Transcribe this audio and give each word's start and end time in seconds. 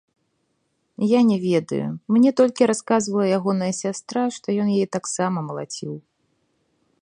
Я 1.07 1.19
не 1.31 1.35
ведаю, 1.43 1.89
мне 2.15 2.31
толькі 2.41 2.69
расказвала 2.71 3.25
ягоная 3.37 3.69
сястра, 3.83 4.23
што 4.39 4.47
ён 4.65 4.73
яе 4.79 4.87
таксама 4.99 5.37
малаціў. 5.51 5.93